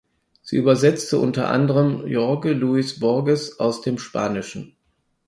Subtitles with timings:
[0.41, 4.75] Sie übersetzte unter anderem Jorge Luis Borges aus dem Spanischen.